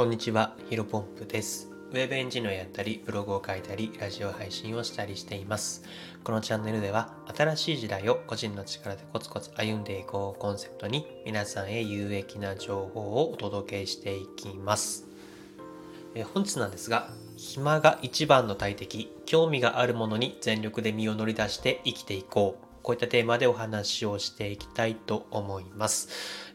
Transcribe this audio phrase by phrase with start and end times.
[0.00, 1.68] こんにちは、ヒロポンプです。
[1.90, 5.84] ウェブエンジニアをやったり、ブログを書いたり、ラジオ配信をしたりしています。
[6.24, 15.06] このチャンネルでは、新しい時代を個人の力でコツコツ歩んでいこうコンセプトに、皆さんへ有益な情報をお届けしていきます。
[16.14, 22.69] え本日なんですが、暇が一番の大敵、興味があるものに全力で身を乗り出して生きていこう。
[22.82, 26.08] こういったテーマでお話をしていきたいと思います。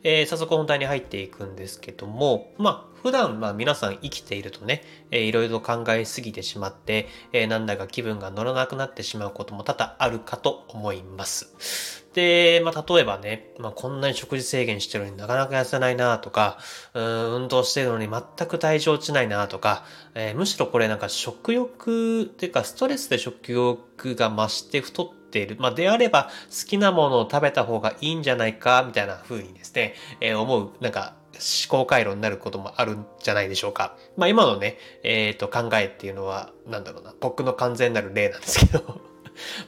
[0.03, 12.05] えー早速本題に入っていくんですけども、まあ、普段、まあ皆さん生きているとね、えーいろいろ考えすぎてしまって、えーなんだか気分が乗らなくなってしまうことも多々あるかと思います。
[12.13, 16.59] で、まあ、例えばね、まあ、こんなに食事制限してるのになかなか痩せないなとか、
[16.93, 25.57] うん運動してるのに全く体重落ちないなとか、えーむしろこれなんか食欲っていうかストレスで食欲が増して太ってている。
[25.59, 33.97] まあ、であれば好きなものを食べた方がいいんじゃないかみたいな風にですね、えー思う、なんか思考回路になることもあるんじゃないでしょうか。
[34.15, 39.01] まあ、今のね、えっ、と考えっていうのは、なんだろうな、僕の完全なる例なんですけど、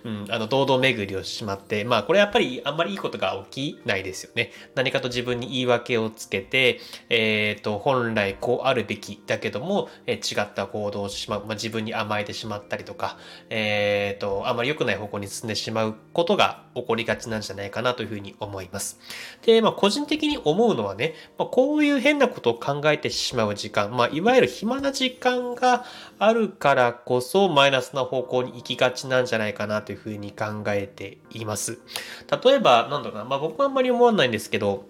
[0.04, 4.52] うん、あの、堂々巡りをしまって、まあ、これやっぱりあんまりいいことが起きないですよね。
[4.76, 13.18] 何かと自分に言い訳をつけて、えっ、と、本来こうあるべきだけども、えー違った行動をしまう、まあ、自分に甘えてしまったりとか、
[13.50, 19.00] えっ、と、あまり良くない方向に進んでしまうことが起こりがちなんじゃないかなというふうに思います。
[19.46, 25.86] で、まあ、個人的に思うのはね、まあ、こういう変なことを考えてしまう時間、まあ、いわゆる暇な時間が
[26.20, 31.80] あるからこそ、マイナスな方向に行きがちなんじゃないかかなというふうに考えています。
[32.44, 34.86] 例えば、なんだろうな、まあ、僕はあんまり思わないんですけど、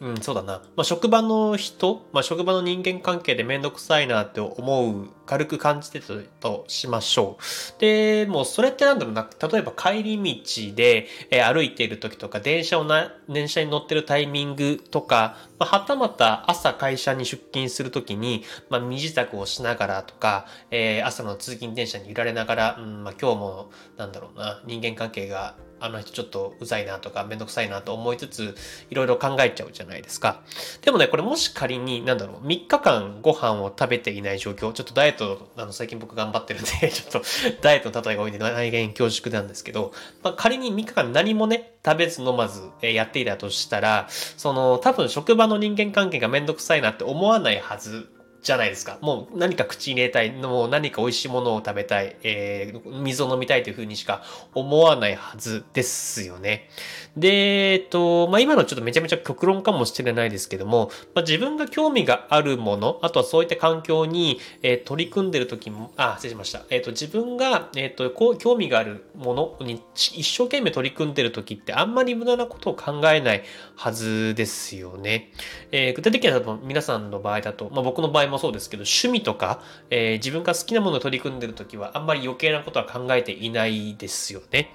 [0.00, 0.62] うん、そうだな。
[0.76, 7.80] まあ、職場の人、まあ、職場の人間関係でめんどくさいなって思う、軽く感じてたとしましょう。
[7.80, 9.28] で、もうそれってなんだろうな。
[9.52, 28.54] 例えば帰り道で、えー歩いている時とか、電車をな、電車に乗ってるタイミングとか、まあ、はたまた朝会社に出勤するときに、まあ、身支度をしながらとか、えー朝の通勤電車に揺られながら、うん、まあ、今日も、なんだろうな、人間関係があの人ちょっとうざいなとかめんどくさいなと思いつつ
[28.90, 30.42] いろいろ考えちゃうじゃないですか。
[30.82, 37.22] でもね、これもし仮になんだろう、3日間ご飯を食べていない状況、ちょっとダイエット、あの最近僕頑張ってるんで、 ちょっと
[37.60, 39.92] ダイエットの例えが多いんで内言恐縮なんですけど、
[40.22, 48.08] まあ、仮に3日間何もね、食べず飲まずやっていたとしたら、その多分職場の人間関係がめんどくさいなって思わないはず。
[48.42, 48.98] じゃないですか。
[49.00, 54.22] もう何か口に入れたい、もう何か美味しいものを食べたい、えー水を飲みたいというふうにしか
[54.54, 56.68] 思わないはずですよね。
[57.16, 66.62] で、えっと、まあ、今のちょっとめちゃめちゃ極論かもしれないですけども、まあ、自分が興味があるもの、あとはそういった環境に、えー取り組んでる時も、あ、失礼しました。
[66.70, 73.44] えっと、自分が、えっと、こう、興味があるものに一生懸命取り組んでる時ってあんまり無駄なことを考えない
[73.76, 75.32] はずですよね。
[75.72, 84.74] えー具体的には多分皆さんの場合だと、まあ、僕の場合もそうですけど、趣味とか、えー自分が好きなものを取り組んでる時はあんまり余計なことは考えていないですよね。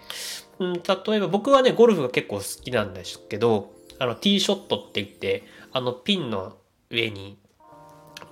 [0.60, 0.82] うん、例
[1.16, 6.58] えば僕はね、ゴルフが結構好きなんですけど、あの、ティーショットって言って、あの、ピンの
[6.90, 7.38] 上に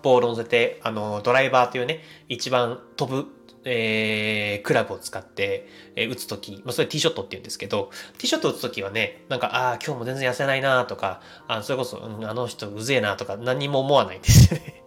[0.01, 3.27] ボールを乗せて、あの、ドライバーというね、一番飛ぶ、
[3.65, 14.82] えー、クラブを使って、えー打つとき、まあ、それティーショットって言うんですけど、ティーショット打つときはね、なんか、ああ、今日も全然痩せないなとか、あそれこそ、うん、あの人うぜえなとか、何も思わないんですよね。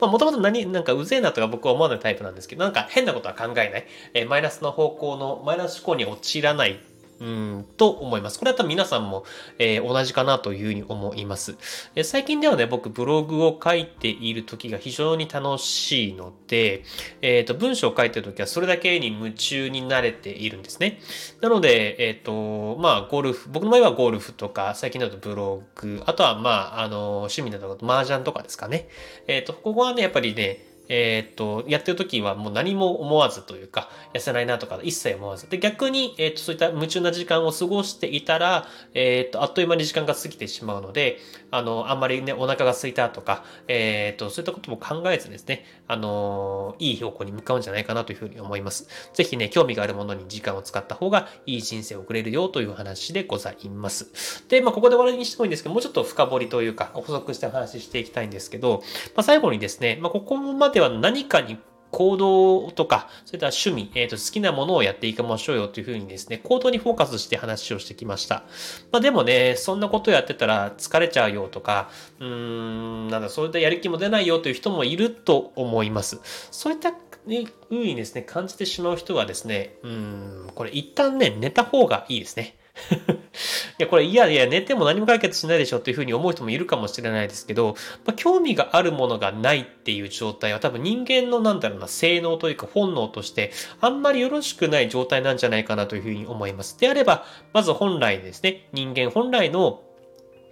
[0.00, 3.86] まあ、もともと何、なんかうぜえなとか僕は思わないタイプなんですけど、なんか変なことは考えない。
[4.14, 6.80] えーマイナスの方向の、マイナス思考に陥らない、
[7.20, 8.38] うん、と思います。
[8.38, 9.24] これは多分皆さんも、
[9.58, 11.56] えー同じかなというふうに思います。
[11.94, 16.82] えー最近ではね、僕ブログを書いている時が非常に楽しいので、
[17.20, 20.98] えっ、と、文章を書いてる時はそれだけに夢中になれているんですね。
[21.42, 28.88] なので、えっ、と、まあ、ゴルフ、僕の場合はゴルフとか、最近だとブログ、あとは、まあ、あの、趣味などだと麻雀とかですかね。
[29.26, 35.48] えっ、と、ここはね、やっぱりね、えっ、と、やってる時はもう何も思わずというか、痩せないなとか一切思わず。
[35.48, 41.18] で、逆に、えっ、と、そういった夢中な時間を過ごしていたら、えっ、と、あっという間に時間が過ぎてしまうので、
[41.52, 48.88] あの、あんまりね、お腹が空いたとか、えっ、と、そういったことも考えずですね、あの、いい方向に向かうんじゃないかなというふうに思います。
[49.14, 54.44] ぜひね、興味があるものに時間を使った方がいい人生を送れるよという話でございます。
[54.48, 58.82] で、まあ、ここで終わりにしてもいいんですけど、もうちょっと深掘りというか、補足してお話ししていきたいんですけど、
[59.14, 61.58] まあ、最後にですね、まあ、ここまでは何かに
[61.90, 68.44] 行動とか、そういった趣味、えっ、と、好きなものをやっていきましょうよというふうにですね、行動にフォーカスして話をしてきました。
[68.92, 71.90] まあでもね、そんなことやってたら疲れちゃうよとか、
[72.20, 76.20] うーん、なんだ、そういったやる気も出ないよという人もいると思います。
[76.50, 76.92] そういった
[77.26, 82.56] ね、風にですね、感じてしまう人はですね、うん、これ一旦ね、寝た方がいいですね。
[83.78, 87.74] いや、これ、いやいや、寝ても何も解決しないでしょっていうふうに思う人もいるかもしれないですけど、
[88.04, 96.78] まあ、興味があるものがないっていう状態は多分人間のなんだろうな、性能というか本能として、あんまりよろしくない状態なんじゃないかなというふうに思います。
[96.78, 99.82] であれば、まず本来ですね、人間本来の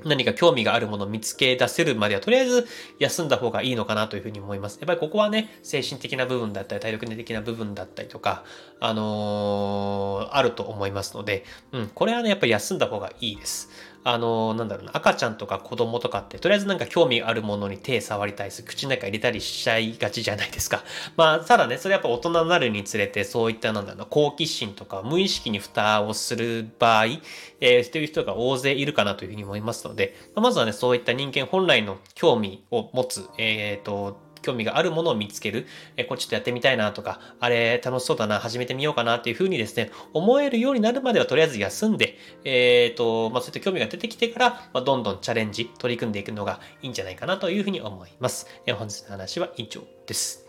[0.05, 2.67] 何か興味があるものを見つけ出せるまでは、とりあえず
[2.99, 4.79] 休んだ方がいいのかなというふうに思います。
[4.81, 8.45] やっぱりここはね、精神的な部分だったり、体力的な部分だったりとか、
[8.81, 13.71] あのー、あると思いますので、うん、これはね、やっぱり休んだ方がいいです。
[14.11, 20.83] あの、なんだろうな、赤ちゃんとか子供とかって、とりあえずなんか興味あるものに手触りたいす、口の中入れたりしちゃいがちじゃないですか。
[21.17, 27.07] まあ、ただね、それやっぱ大人になるにつれて、そういったなんだろうな、好奇心とか無意識に蓋をする場合、
[27.61, 35.67] えー、という人が大勢いるかなというふうに思いますので、まずはね、そういった人間本来の興味を持つ、えっ、ー、と、興味があるものを見つける。
[35.97, 48.47] えこれちょっとやってみたいなとか、あれ楽しそうだな、始めてみようかなっていうふうにですね、思えるようになるまではとりあえず休んで、えっ、ー、と、まあ、そういった興味が出てきてから、まあ、どんどんチャレンジ、取り組んでいくのがいいんじゃないかなというふうに思います。
[48.67, 50.47] え本日の話は以上です。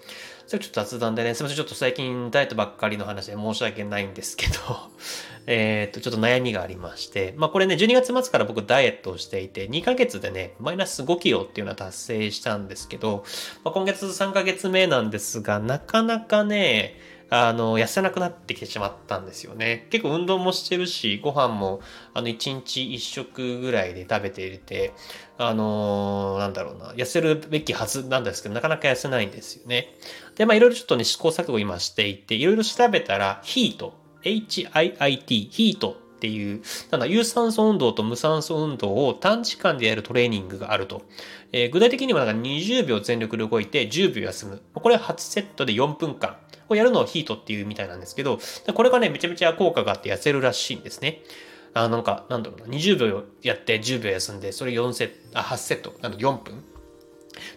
[0.49, 1.57] それちょっと雑談でね、すみません。
[1.57, 4.53] ちょっと最近ダイエットばっかりの話で申し訳ないんですけど
[5.45, 13.23] えっと、ちょっと悩みがありまして、まあこれね、12月末から僕ダイエットをしていて、2ヶ月でね、マイナス5キロっていうのは達成したんですけど、
[13.63, 16.99] まあ、今月3ヶ月目なんですが、なかなかね、
[17.29, 19.87] あの、痩せなくなってきてしまったんですよね。
[19.91, 21.81] 結構運動もしてるし、ご飯も、
[22.13, 24.93] あの、1日1食ぐらいで食べていて、
[25.37, 29.95] あのー、なんだろうな、痩せるべきはずなんですけど、なかなか痩せないんですよね。
[30.35, 33.93] で、まあ、いろいろちょっとね、試行錯誤今していて、いろいろ調べたら、ヒート、
[34.23, 36.61] HIIT、ヒートっていう、
[36.91, 41.03] なんだ、有酸素運動と無酸素運動を短時間でやるトレーニングがあると。
[41.53, 44.61] えー、具体的にはなんか20秒全力で動いて10秒休む。
[44.73, 46.35] これは8セットで4分間。
[46.69, 48.39] これやるのをヒートっていうみたいなんですけど、
[48.75, 51.23] これがね、めちゃめちゃ効果があって痩せるらしいんですね。
[51.73, 56.63] あなんか、なんだろうな、20秒やって10秒休んで、それ4セット、あ、8セット、なんと4分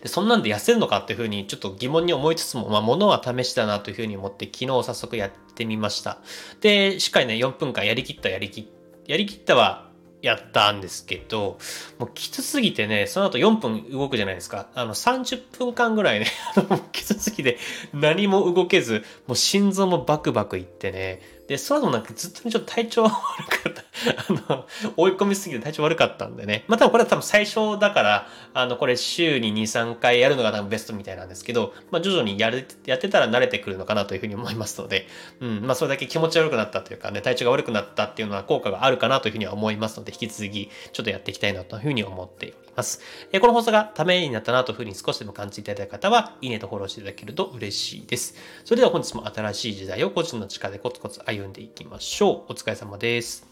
[0.03, 6.17] で、そんなんで痩せるのかっていうふうにちょっと疑問に思いつつも、まあ、ものは試しだなというふうに思って、昨日早速やってみました。
[6.63, 8.73] で、しっかりね、4分間やりきったやりき、
[9.07, 9.92] やりきったは
[10.23, 11.59] やったんですけど、
[11.99, 14.69] もうきつすぎてね、その後4分動くじゃないですか。
[14.75, 16.27] あの30分間ぐらいね、
[16.93, 17.59] きつすぎて
[17.93, 23.83] 何も動けず、もう心臓もバクバクいってね、で、その後なんかずっとねちょっと体調悪かった。
[24.29, 24.67] あの、
[24.97, 26.65] 追い込みすぎて体調悪かったんでね。
[26.67, 35.07] まあ多分これは多分最初だから、あの、これ週に2、3回やるのが多分ベストみたいなんですけど、まあ徐々にやる、やってたら慣れてくるのかなというふうに思いますので、
[35.41, 43.01] うん、まあそれだけ気持ち悪くなったというかね、体調が悪くなったっていうのは効果があるかなというふうには思いますので、引き続きちょっとやっていきたいなというふうに思っております。
[43.33, 48.35] えこの放送がためになったなというふうに少しでも感じていただいた方は、いいねとフォローしていただけると嬉しいです。
[48.65, 52.53] それでは本日も新しい時代を個人の力でコツコツ歩んでいきましょう。
[52.53, 53.47] お疲れ様です。